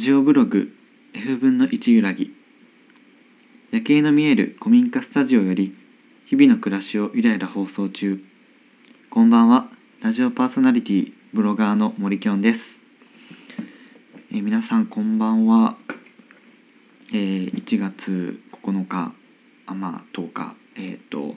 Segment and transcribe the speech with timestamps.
[0.00, 0.72] ジオブログ
[1.12, 2.32] F 分の1揺らぎ。
[3.70, 5.76] 夜景の見える古民家スタジオより
[6.24, 8.18] 日々の暮らしをゆらゆら放送中。
[9.10, 9.68] こんばんは。
[10.00, 12.78] ラジオパーソナリティブロガーの森きょんです、
[14.32, 15.76] え皆さんこんばんは、
[17.12, 19.12] えー1月9日
[19.66, 20.54] あまあ10日。
[20.76, 21.34] えっ、と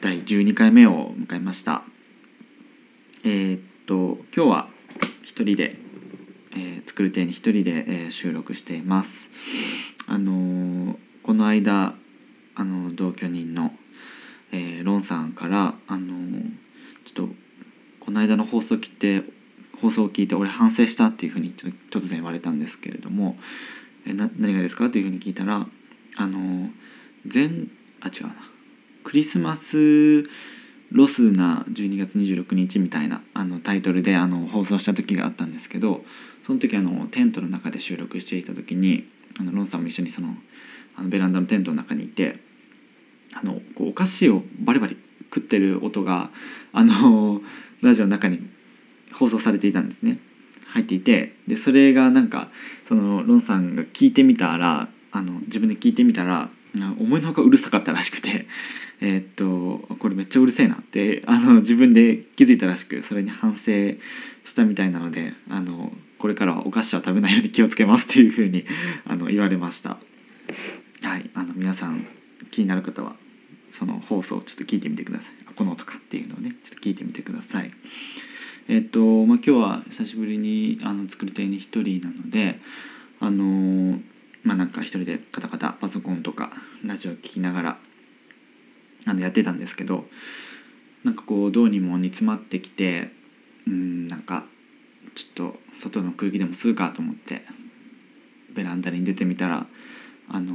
[0.00, 1.82] 第12回目を迎えました。
[3.24, 4.68] えっ、と今日は
[5.24, 5.83] 一人で
[6.54, 9.30] えー作る亭に一人で、えー収録しています。
[10.06, 11.94] あのーこの間
[12.54, 13.72] あの同居人の、
[14.52, 16.14] えーロンさんからあの
[17.04, 17.34] ちょっと
[18.00, 19.22] この間の放送を聞いて
[19.80, 21.52] 放送を聞いて俺反省したっていうふうに
[21.90, 23.38] 突然言われたんですけれども
[24.06, 25.66] 「えな何がですか?」っていうふうに聞いたら
[26.16, 26.70] あのー
[27.32, 27.48] 前
[28.02, 28.34] あ違うな
[29.02, 30.28] クリスマス
[30.92, 36.04] ロスな12月26日みたいなあのタイトルであの放送した時があったんですけど
[36.44, 39.04] その時あのテントの中で収録していた時に
[39.40, 40.28] あのロンさんも一緒にその
[40.96, 42.36] あのベランダのテントの中にいて
[43.32, 44.96] あのこうお菓子をバリバリ
[45.34, 46.28] 食ってる音が
[46.72, 47.40] あの
[47.82, 48.38] ラジオの中に
[49.12, 50.18] 放送されていたんですね。
[50.68, 52.48] 入っていてでそれがなんか
[52.88, 56.48] そのロンさんが聞いてみたらあの自分で聞いてみたら
[56.98, 58.46] 思いのほかうるさかったらしくて
[59.00, 63.94] えーっとこれめっちゃうるせえなってあの自分で気づいたらしくそれに反省
[64.44, 65.92] したみたいなのであの
[66.24, 68.64] これからはお菓子は食べないように気をつけますっていうふうに
[69.04, 69.98] あの言われました。
[71.02, 71.28] はい。
[71.34, 72.06] あの皆さん
[72.50, 73.14] 気になる方は
[73.68, 75.28] その放送をちょっと聞いてみてください。
[75.48, 77.70] あこの音かっていうのをねちょっと聞いてみてください。
[78.68, 82.58] えっと、まあ、今日は久しぶりにあの作り手に一人なので
[83.20, 84.00] あの
[84.44, 86.54] まあなんか一人でカタカタパソコンとか
[86.86, 87.78] ラジオ聞きながら
[89.04, 90.08] あのやってたんですけど
[91.04, 93.10] なんかこうどうにも煮詰まってきて
[93.66, 94.46] うんなんか
[95.14, 97.42] ちょっと外の空気でも吸うかと思って
[98.54, 99.66] ベランダに出てみたら
[100.28, 100.54] あの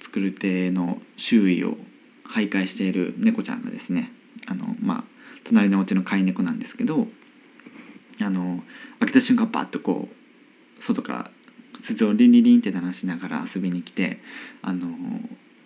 [0.00, 1.76] 作る手の周囲を
[2.26, 4.10] 徘徊している猫ちゃんがですね
[4.46, 5.04] あのまあ
[5.44, 7.06] 隣のお家の飼い猫なんですけど
[8.20, 8.62] あの
[9.00, 11.30] 開けた瞬間バッとこう外から
[11.74, 14.18] 鈴をリンリリンって鳴らしながら遊びに来て
[14.62, 14.88] あの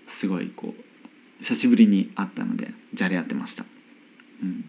[0.06, 3.64] すごいこう久しぶりに会ったのでじゃれ合ってました。
[4.42, 4.64] うん、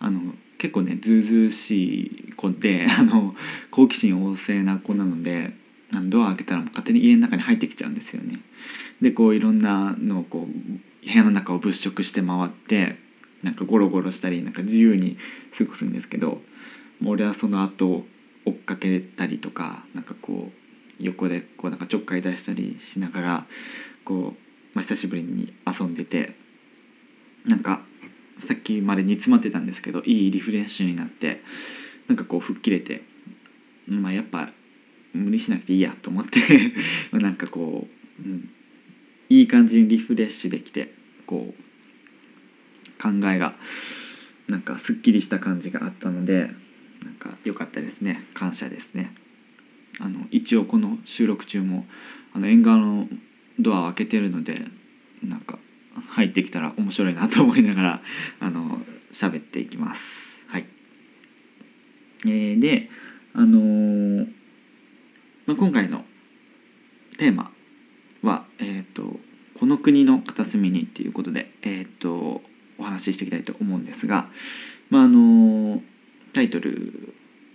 [0.00, 0.20] あの
[0.62, 3.34] 結構ねずうずうしい子で あの
[3.72, 5.52] 好奇心旺盛な子なので
[5.90, 8.38] あのドア開けたらもう勝手に家の中に入ってきちゃうんですよね。
[9.00, 12.94] でこういろんなのをこう部屋の中を物色して回って
[13.42, 15.16] なんかゴロゴロしたりなんか自由に
[15.58, 16.40] 過ごすんですけど
[17.00, 18.06] もう俺はその後
[18.44, 20.52] 追っかけたりとかなんかこ
[21.00, 23.46] う横でこうなんかちょっかい出したりしながら
[24.04, 26.34] こう、まあ、久しぶりに遊んでて
[27.44, 27.82] なんか
[28.42, 31.40] さっきまで煮詰まってたんですけどいいリフレッシュになって
[32.08, 33.02] なんかこう吹っ切れて
[33.88, 34.48] まあやっぱ
[35.14, 36.40] 無理しなくていいやと思って
[37.12, 37.88] なんかこ
[38.24, 38.48] う、うん、
[39.28, 40.92] いい感じにリフレッシュできて
[41.26, 43.54] こう考えが
[44.48, 46.50] なんかすっきりした感じがあったので
[47.04, 48.22] なんか良かったですね。
[48.34, 49.12] 感謝ですね。
[49.98, 51.86] あの一応この収録中も
[52.32, 53.08] あの縁側の
[53.58, 54.62] ドアを開けてるので
[55.22, 55.58] なんか
[56.10, 58.00] 入ってきたら面白いなと思いながら
[58.40, 58.78] あの
[59.12, 60.44] 喋っていきます。
[60.48, 60.64] はい。
[62.24, 62.88] えーで
[63.34, 64.26] あのー
[65.46, 66.04] まあ、今回の
[67.18, 67.50] テーマ
[68.22, 69.02] はえっ、と
[69.58, 72.42] この国の片隅にっていうことでえっ、と
[72.78, 74.26] お話ししていきたいと思うんですが
[74.90, 75.80] まああの
[76.32, 77.14] タイトル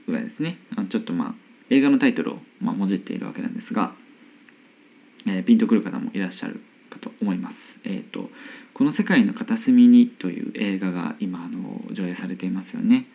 [0.09, 1.33] がですねあちょっとまあ
[1.69, 3.91] 映画のタイトルを、まあ、もじっているわけなんですが、
[5.27, 6.61] えーピンとくる方もいらっしゃる
[6.97, 7.79] かと思います。
[7.83, 8.29] えー、と
[8.73, 13.05] この世界の片隅にという映画が今あの上映されていますよね。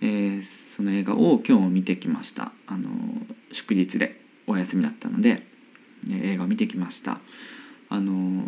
[0.00, 2.52] えーその映画を今日見てきました。
[2.66, 2.90] あの
[3.50, 4.14] 祝日で
[4.46, 5.42] お休みだったので、
[6.10, 7.18] え映画を見てきました。
[7.88, 8.46] あの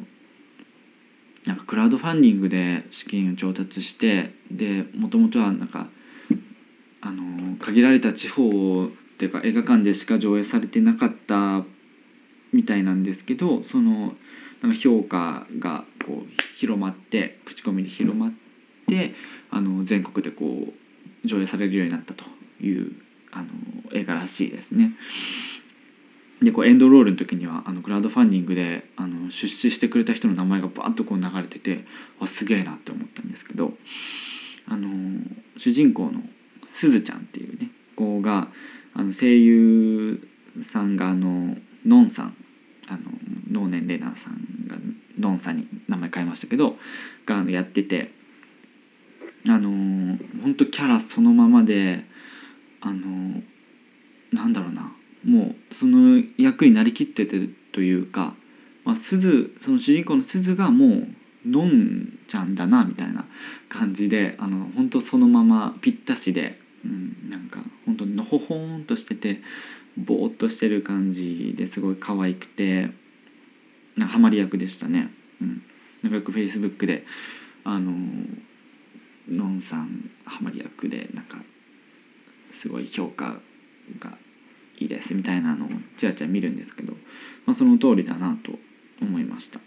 [1.46, 5.86] なんかクラウドファンディングで資金を調達してでもともとはなんか
[7.00, 11.64] あの限られた地方っていうか映画館でしか上映されてなかった
[12.52, 14.14] みたいなんですけどその
[14.62, 18.32] なんか評価がこう広まって口コミで広まっ
[18.88, 19.14] て
[19.50, 22.24] あの全国でこう上映されるようになったと
[22.60, 22.92] いう
[23.32, 23.46] あの
[23.92, 24.92] 映画らしいですね。
[26.42, 31.84] でこうエンドロールの時にはあのクラウドファンディングであの出資してくれた人の名前がバーッとこう流れてて
[32.20, 33.72] あすげえなって思ったんですけど
[34.68, 34.88] あの
[35.56, 36.22] 主人公の
[36.72, 38.46] すずちゃんっていうね子が
[38.94, 40.28] あの声優
[40.62, 42.36] さんがあののんさん
[42.88, 42.98] あの
[43.50, 44.47] 能年玲奈さん
[45.20, 46.76] がのんさんに名前変えましたけど
[47.26, 48.10] がやってて
[49.46, 49.70] あの
[50.42, 52.04] 本当キャラそのままで
[52.80, 53.42] あの
[54.32, 54.92] なんだろうな
[55.24, 58.34] もうその役になりきっててというか、
[58.84, 61.08] まあ、鈴その主人公の鈴がもう
[61.46, 63.24] のんちゃんだなみたいな
[63.68, 69.38] 感じであの本当そのままぴったしで、うん、なんか本当のほほんとしてて
[69.96, 72.88] ぼーっとしてる感じですごい可愛くて
[73.98, 75.10] なハマり役でしたね。
[75.40, 75.62] うん、
[76.02, 77.04] なんかよくフェイスブックで
[77.64, 77.92] あの
[79.28, 81.38] のんさんハマり役でなんか
[82.50, 83.36] すごい評価
[83.98, 84.12] が
[84.78, 86.92] いいですみたいなのをちらちら見るんですけど、
[87.46, 88.52] まあ、その通りだなと
[89.02, 89.60] 思いました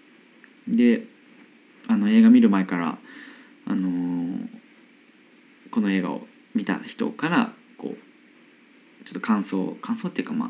[0.68, 1.04] で
[1.88, 2.98] あの映画見る前から
[3.68, 4.48] あのー、
[5.70, 6.22] この映画を
[6.56, 10.50] 見た人からこうちょっと感想感想っていうかまあ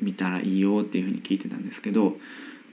[0.00, 2.14] 見たらいいよっていうふうに聞いてたんですけど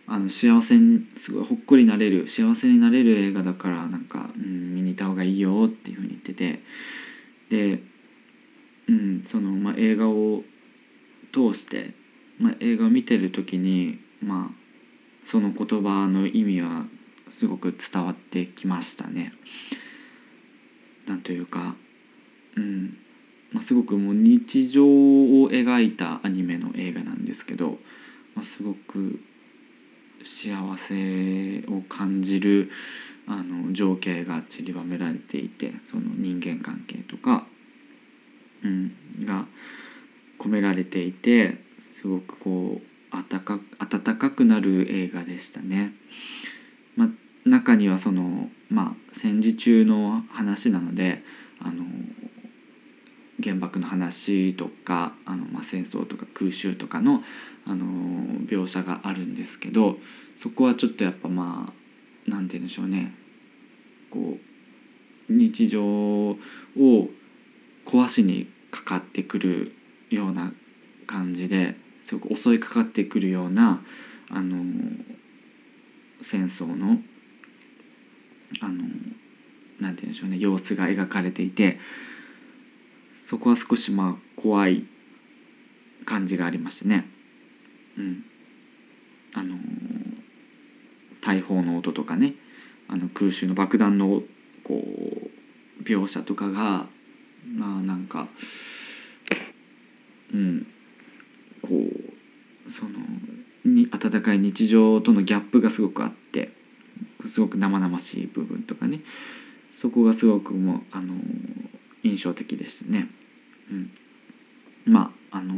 [0.08, 6.60] あの幸せにすごいほっこりなれる幸せになれる映画だからなんか、うん、見に行った方がいいよっていうふうに言ってて
[7.50, 7.82] で
[8.88, 10.44] うんその、まあ、映画を
[11.34, 11.92] 通して、
[12.40, 16.86] まあ、映画を見てる時に、まあ、その言葉の意味は
[17.32, 19.34] すごく伝わってきましたね。
[21.06, 21.76] なんというか、
[22.56, 22.98] うん
[23.54, 27.78] まあ、すごくもう日常を描いたアニメの映画なんですけど、
[28.36, 29.20] まあ、すごく
[30.24, 32.70] 幸せを感じる
[33.28, 37.46] あの情景が散りばめられていてその人間関係とか
[38.64, 38.92] うん、
[39.26, 39.46] が
[40.40, 41.56] 込められていて
[41.94, 45.92] すごくこう温か温かくなる映画でしたね。
[46.96, 47.08] まあ
[47.46, 51.22] 中にはその、まあ、戦時中の話なので
[51.62, 51.86] あの
[53.48, 57.24] 原爆の話とかあの、まあ、戦争とか空襲とかの
[57.66, 57.86] あの
[58.48, 59.98] 描写があるんですけど
[60.38, 61.70] そこはちょっとやっぱま
[62.28, 63.14] あなんて言うんでしょうね。
[64.10, 64.38] こ
[65.30, 66.38] う日常を
[67.86, 69.74] 壊しにかかってくる
[70.10, 70.54] ような
[71.06, 73.82] 感じですごく襲いかかってくるような
[74.30, 74.64] あの
[76.24, 76.98] 戦争の
[78.62, 78.84] あの
[79.82, 81.78] なんて言うんでしょうね様子が描かれていて
[83.28, 84.86] そこは少しまあ怖い
[86.06, 87.06] 感じがありましてね。
[87.98, 88.24] うん、
[89.34, 89.58] あの
[91.22, 92.34] 大砲の音とかね。
[92.88, 94.24] あの空襲の爆弾の
[94.64, 96.86] こう描写とかが
[97.54, 98.28] まあなんか
[100.34, 100.66] うん。
[101.62, 102.92] こうその
[103.66, 106.50] に温かい日常とのギャップがすごくあって
[107.28, 109.02] すごく生々しい部分とかね。
[109.76, 111.14] そこがすごくもうあの
[112.04, 113.08] 印象的でしたね。
[113.72, 113.92] うん、
[114.86, 115.56] まああの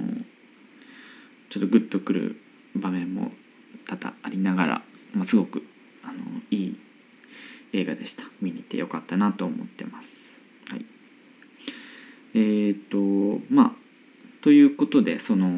[1.50, 2.36] ちょっとグッとくる
[2.76, 3.32] 場面も
[3.88, 4.82] 多々ありながら、
[5.14, 5.64] まあ、すごく
[6.04, 6.14] あの
[6.52, 6.78] いい
[7.74, 10.40] 映画でした見に行ってよかったなと思ってます。
[10.70, 10.86] はい
[12.36, 13.72] えっ、ー、とまあ
[14.42, 15.50] ということでその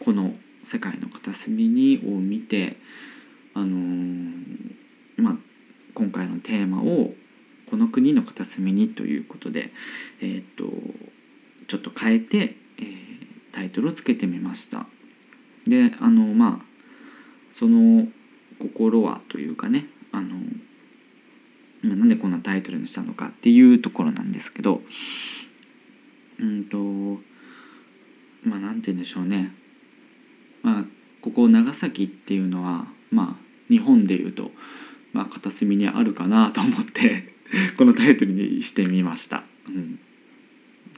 [0.00, 0.34] この
[0.66, 2.76] 「世界の片隅に」を見て
[3.54, 4.32] あの
[5.16, 5.36] まあ
[5.94, 7.14] 今回のテーマを
[7.70, 9.70] 「この国の片隅に」ということで、
[10.20, 10.72] えっ、と
[11.68, 12.86] ちょっと変えて、えー、
[13.52, 14.86] タイトルをつけてみました。
[15.66, 16.64] であのまあ
[17.54, 18.06] その
[18.58, 20.36] 心はというかねあの
[21.82, 24.80] なんでこんなタイトルにしたのかっていうところなんですけど
[26.40, 26.78] うんと
[28.44, 29.50] まあなんて言うんでしょうね
[30.62, 30.84] まあ
[31.20, 34.50] ここ長崎っていうのはまあ日本でいうと、
[35.12, 37.35] まあ、片隅にあるかなと思って
[37.76, 39.44] このタイトルにしてみました。
[39.68, 39.98] うん、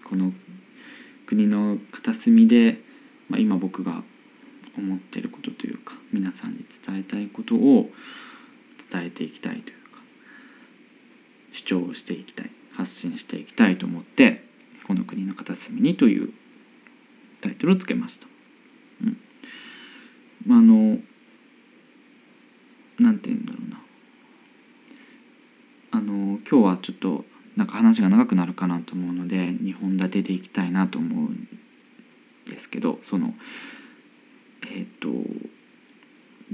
[0.04, 0.32] この
[1.26, 2.80] 国の片隅で、
[3.28, 4.02] まあ、今僕が
[4.76, 7.90] 思ってることというか皆さんに伝えたいことを
[8.90, 10.00] 伝えていきたいというか
[11.52, 14.44] 主張をしていきたい発信していきたいと思って
[14.84, 16.32] 「この国の片隅に」という
[17.40, 18.26] タイトルをつけました。
[19.04, 19.16] うん
[20.46, 21.00] ま、あの
[22.98, 23.80] なんて言うんだろうな
[25.90, 27.24] あの今日はちょっと
[27.56, 31.48] なんか話が長くなるかなと思うので2本立てでいきたいなと思うん
[32.48, 33.34] ですけどその
[34.62, 35.08] えっ、ー、と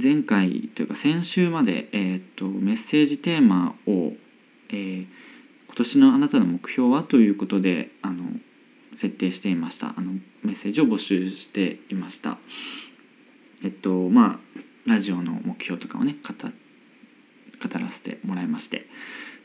[0.01, 4.15] 前回というか先週まで、えーとメッセージテーマを
[4.71, 5.07] えー、
[5.67, 8.25] 今年のあなたの目標はということであの
[8.97, 9.95] 設定していました。
[9.97, 12.39] あのメッセージを募集していました。
[13.65, 18.87] えっとまあラジオの目標とかをね語らせてもらいまして。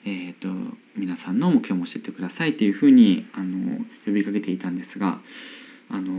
[0.06, 0.48] えっと
[0.96, 5.20] 皆さんの目標も教えてくださいっていうふうにあの呼びかけていたんですが
[5.92, 6.14] あの、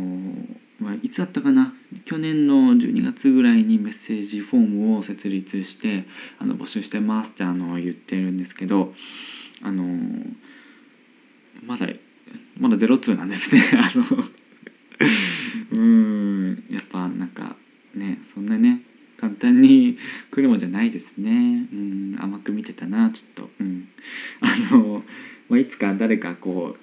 [0.81, 1.73] まあ、いつだったかな？
[2.05, 6.05] 去年の12月ぐらいにメッセージフォームを設立して
[6.39, 8.93] あの募集してますってあの言ってるんですけど
[9.63, 9.85] あの
[11.67, 11.87] まだ
[12.59, 13.63] まだ02なんですね。
[13.75, 14.25] あの
[15.73, 17.57] うんやっぱなんか
[17.95, 18.81] ねそんなね
[19.17, 19.97] 簡単に
[20.31, 21.31] 来るもじゃないですね。
[21.31, 21.33] う
[21.77, 23.51] ん甘く見てたなちょっと。
[23.61, 23.89] うん。
[24.41, 25.03] あの、
[25.49, 26.77] まあ、いつか誰かこ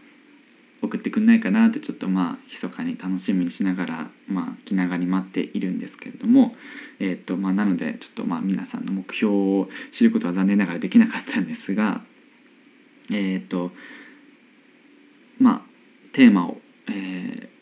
[0.81, 6.55] う送ってくんないかなってちょっとまあ密かに楽しみにしながらまあ気長に待っているんですけれども
[6.99, 12.01] えっ、とまあなのでちょっとまあ皆さんの目標を知ることは残念ながらできなかったんですが
[13.11, 13.73] えっ、と
[15.39, 15.69] まあ
[16.11, 17.56] テーマを、えー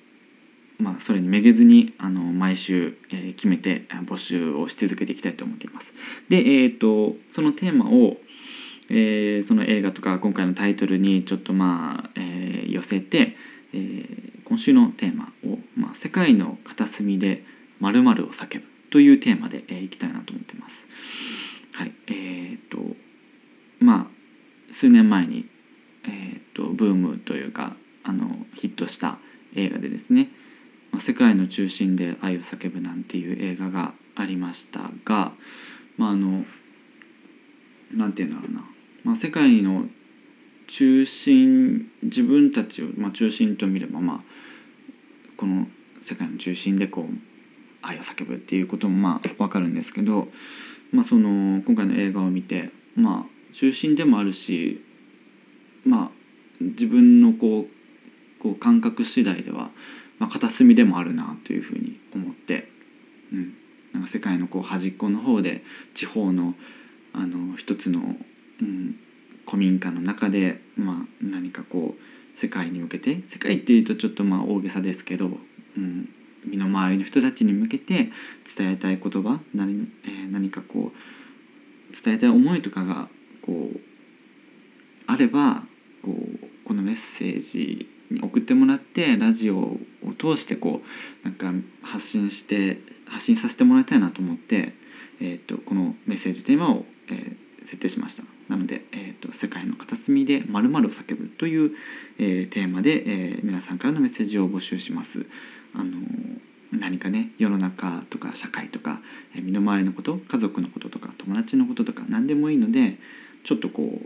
[0.79, 5.93] まあ、それにめげずにあの毎週、えー決めて募集をし続けていきたいと思っています。
[6.29, 8.17] で、えー、とそのテーマを、
[8.89, 13.35] えーその映画とか今回のタイトルにちょっとまあ、えー寄せて、
[13.73, 17.43] えー今週のテーマを、まあ「世界の片隅で
[17.79, 20.85] 〇〇を叫ぶ」というテーマで、えーいきたいなと思ってます。
[21.73, 22.95] はい、えっ、と
[23.79, 25.45] まあ数年前に
[26.07, 29.17] えー、とブームというかあのヒットした
[29.55, 30.29] 映画でですね
[30.95, 35.33] 「ま世界の中心で愛を叫ぶ」なんていう映画がありましたが
[35.97, 36.45] まああの
[37.93, 38.63] なんていうんだろうな、
[39.03, 39.87] まあ、世界の
[40.67, 44.19] 中心自分たちを、まあ、中心と見ればまあ
[45.37, 45.67] この
[46.01, 47.05] 世界の中心でこう
[47.81, 50.29] 愛を叫ぶっていうこともまあ分かるんですけど、
[50.91, 54.81] まあ、その今回の映画を見てまあ中心でもあるし
[55.85, 56.09] まあ
[56.61, 57.75] 自分のこう
[58.39, 59.69] こう感覚次第では、
[60.19, 62.67] まあ、片隅でもあるなというふうに思って、
[63.33, 63.53] うん、
[63.93, 65.61] なんか世界のこう端っこの方で
[65.93, 66.53] 地方の
[67.13, 68.01] あの一つの、
[68.61, 68.95] うん、
[69.45, 75.27] 古民家の中で、まあ、何かこう世界に向けて世界っていうとちょっとまあ大げさですけど、
[75.77, 76.09] うん、
[76.45, 78.09] 身の回りの人たちに向けて
[78.57, 83.07] 伝えたい言葉何,、えー何かこう伝えたい思いとかが
[83.41, 83.79] こう
[85.07, 85.63] あれば
[86.03, 87.87] こうこのメッセージ
[88.21, 89.79] 送ってもらってラジオを
[90.17, 90.81] 通してこ
[91.23, 94.73] うなんか発信して発信させてもらいたいなと思って、
[95.21, 101.71] えー、とこのメッセージテーマを、えー設定しましたなので、えーと「世界の片隅で〇〇を叫ぶ」という、
[102.19, 105.25] えーテーマで、えー皆さんからのメッセージを募集します。
[105.73, 105.91] あの
[106.71, 108.99] 何かね世の中とか社会とか、
[109.33, 112.97] えー身の回りのこと家族のこととか友達のこととか何でもいいので
[113.43, 113.99] ちょっとこ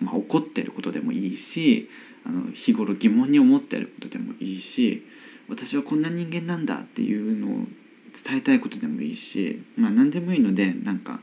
[0.00, 1.88] う、まあ、怒ってることでもいいし
[2.28, 5.02] あの日頃疑問に思ってることでもいいし
[5.48, 7.66] 私はこんな人間なんだっていうのを
[8.12, 11.20] 伝えたいことでもいいし、まあ、何でもいいのでなんか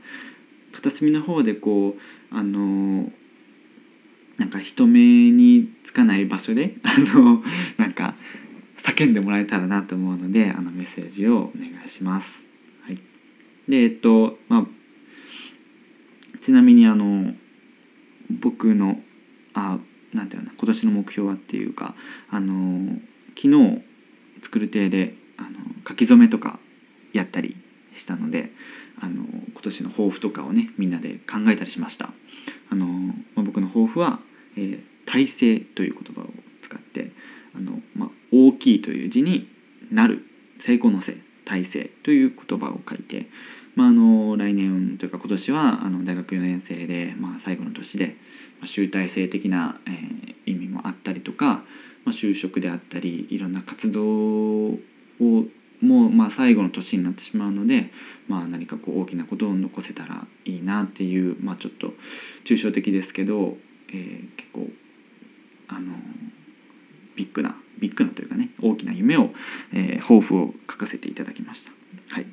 [0.74, 3.09] 片隅の方でこうあの
[4.38, 7.43] なんか人目につかない場所で あの
[7.77, 8.15] なんか
[8.77, 12.43] 叫んでもらえたらなと思うのであのメッセージをお願いします。
[12.81, 13.00] はい、
[13.69, 14.67] でえっとまあ
[16.41, 17.33] ちなみにあの
[18.29, 19.01] 僕の
[19.53, 19.79] あ
[20.15, 21.93] なんていうの今年の目標はっていうか
[22.31, 22.98] あの
[23.36, 23.81] 昨日
[24.41, 25.50] 作る亭であの
[25.88, 26.60] 書き初めとか
[27.13, 27.55] やったり
[27.98, 28.50] したので
[29.01, 32.10] あの今年の抱負とかをねみんなで考えたりしました。
[32.72, 32.86] あの、
[33.36, 34.19] ま、僕の抱負は
[34.57, 37.12] 「えー体制」という言葉を使って
[37.55, 39.48] あの、まあ、大きいという字に
[39.91, 40.25] なる
[40.60, 43.27] 成功のせい体制という言葉を書いて、
[43.75, 48.15] まあ、あの来年というか今年はあの大学4年生で、まあ、最後の年で、
[48.65, 51.63] 集大成的な、えー意味もあったりとか、ま
[52.07, 54.79] あ、就職であったりいろんな活動を
[55.81, 57.89] もう、まあ、最後の年になってしまうので、
[58.27, 61.93] まあ、何かこう大きなことを残せたらいいなっていう、まあ、ちょっと
[62.45, 63.57] 抽象的ですけど、
[63.89, 64.67] えー結構
[65.67, 65.93] あの
[67.15, 69.31] ビッグなビッグなというかね大きな夢を、
[69.74, 71.72] えー抱負を書かせていただきました。
[72.13, 72.25] はい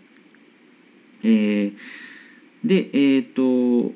[1.24, 1.72] えー
[2.64, 3.92] でえっ、と、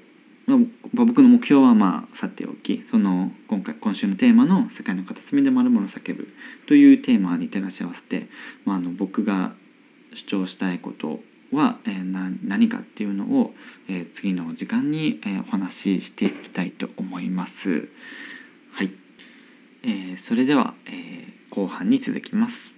[0.95, 6.29] 僕の目標はまあさておきその今回今週のテーマの「世界の片隅で丸々叫ぶ」
[6.67, 8.29] というテーマに照らし合わせて、
[8.65, 9.55] まあ、あの僕が
[10.15, 11.23] 主張したいこと
[11.53, 13.55] は、えー何かっていうのを、
[13.89, 17.89] えー次の時間に、えーお話ししていきたいと思います。
[18.73, 18.91] はい、
[19.83, 22.76] えーそれでは、えー後半に続きます。